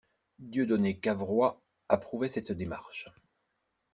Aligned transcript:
Dieudonné 0.39 0.99
Cavrois 0.99 1.61
approuvait 1.87 2.27
cette 2.27 2.51
démarche. 2.51 3.05